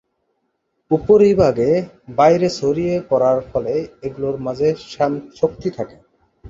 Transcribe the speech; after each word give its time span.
উপরিভাগে 0.91 1.69
বাইরে 2.17 2.47
ছড়িয়ে 2.57 2.95
পড়ার 3.09 3.39
ফলে 3.49 3.73
এগুলোর 4.03 4.35
মাঝে 4.45 4.67
শক্তি 5.39 5.69
থাকে। 5.77 5.97